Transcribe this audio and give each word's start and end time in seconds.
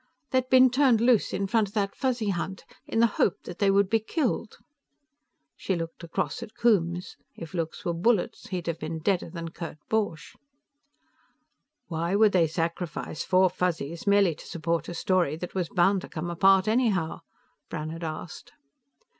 They'd 0.31 0.49
been 0.49 0.71
turned 0.71 0.99
loose 0.99 1.31
in 1.31 1.45
front 1.45 1.67
of 1.67 1.73
that 1.75 1.95
Fuzzy 1.95 2.29
hunt, 2.29 2.65
in 2.87 3.01
the 3.01 3.05
hope 3.21 3.43
that 3.43 3.59
they 3.59 3.69
would 3.69 3.87
be 3.87 3.99
killed." 3.99 4.57
She 5.55 5.75
looked 5.75 6.03
across 6.03 6.41
at 6.41 6.55
Coombes; 6.55 7.17
if 7.35 7.53
looks 7.53 7.85
were 7.85 7.93
bullets, 7.93 8.47
he'd 8.47 8.65
have 8.65 8.79
been 8.79 8.97
deader 8.97 9.29
than 9.29 9.49
Kurt 9.49 9.77
Borch. 9.89 10.33
"Why 11.85 12.15
would 12.15 12.31
they 12.31 12.47
sacrifice 12.47 13.23
four 13.23 13.47
Fuzzies 13.51 14.07
merely 14.07 14.33
to 14.33 14.47
support 14.47 14.89
a 14.89 14.95
story 14.95 15.35
that 15.37 15.53
was 15.53 15.69
bound 15.69 16.01
to 16.01 16.09
come 16.09 16.31
apart 16.31 16.67
anyhow?" 16.67 17.19
Brannhard 17.69 18.03
asked. 18.03 18.53